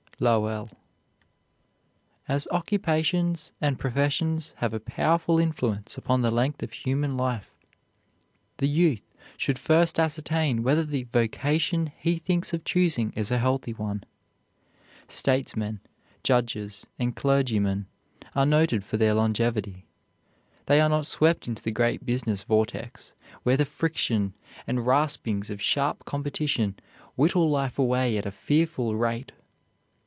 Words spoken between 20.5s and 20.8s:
They